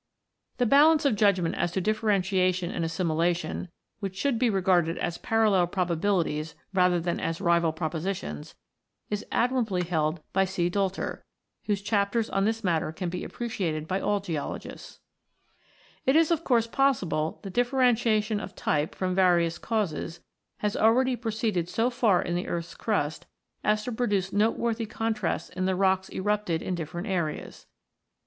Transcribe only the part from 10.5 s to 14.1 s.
Doelter(83), whose chapters on this matter can be appreciated by